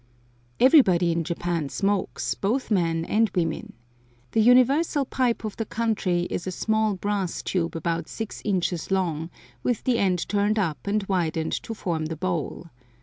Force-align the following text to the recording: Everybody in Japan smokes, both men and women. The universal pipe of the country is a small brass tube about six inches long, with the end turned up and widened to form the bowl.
Everybody 0.59 1.11
in 1.11 1.23
Japan 1.23 1.69
smokes, 1.69 2.33
both 2.33 2.71
men 2.71 3.05
and 3.05 3.29
women. 3.35 3.73
The 4.31 4.41
universal 4.41 5.05
pipe 5.05 5.45
of 5.45 5.57
the 5.57 5.65
country 5.67 6.21
is 6.23 6.47
a 6.47 6.51
small 6.51 6.95
brass 6.95 7.43
tube 7.43 7.75
about 7.75 8.09
six 8.09 8.41
inches 8.43 8.89
long, 8.89 9.29
with 9.61 9.83
the 9.83 9.99
end 9.99 10.27
turned 10.27 10.57
up 10.57 10.87
and 10.87 11.03
widened 11.03 11.51
to 11.61 11.75
form 11.75 12.07
the 12.07 12.17
bowl. 12.17 12.71